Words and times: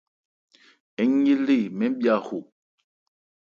Ń 1.09 1.13
ye 1.27 1.35
lé 1.45 1.57
mɛ́n 1.77 1.91
bhya 1.97 2.15
ho. 2.25 2.39